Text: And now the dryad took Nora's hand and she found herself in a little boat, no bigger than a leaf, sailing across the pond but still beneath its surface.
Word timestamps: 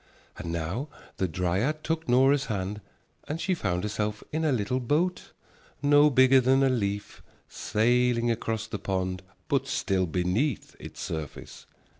And 0.39 0.51
now 0.51 0.89
the 1.17 1.27
dryad 1.27 1.83
took 1.83 2.09
Nora's 2.09 2.45
hand 2.47 2.81
and 3.27 3.39
she 3.39 3.53
found 3.53 3.83
herself 3.83 4.23
in 4.31 4.43
a 4.43 4.51
little 4.51 4.79
boat, 4.79 5.31
no 5.83 6.09
bigger 6.09 6.41
than 6.41 6.63
a 6.63 6.69
leaf, 6.69 7.21
sailing 7.47 8.31
across 8.31 8.65
the 8.65 8.79
pond 8.79 9.21
but 9.47 9.67
still 9.67 10.07
beneath 10.07 10.75
its 10.79 11.01
surface. 11.01 11.67